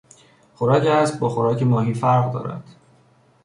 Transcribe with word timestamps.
خوراک 0.55 0.85
اسب 0.87 1.19
با 1.19 1.29
خوراک 1.29 1.63
ماهی 1.63 1.93
فرق 1.93 2.33
دارد. 2.33 2.63